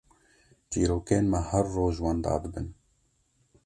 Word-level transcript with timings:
çîrokên 0.69 1.25
me 1.31 1.39
her 1.49 1.65
roj 1.75 1.95
wenda 2.03 2.35
dibin. 2.43 2.67